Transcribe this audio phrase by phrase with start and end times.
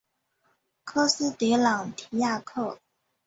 [0.83, 2.79] 科斯的朗提亚克。